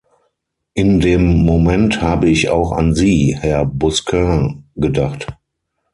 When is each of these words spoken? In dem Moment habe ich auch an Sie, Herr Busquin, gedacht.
In 0.73 0.99
dem 0.99 1.43
Moment 1.45 2.01
habe 2.01 2.27
ich 2.27 2.49
auch 2.49 2.71
an 2.71 2.95
Sie, 2.95 3.35
Herr 3.39 3.67
Busquin, 3.67 4.63
gedacht. 4.75 5.27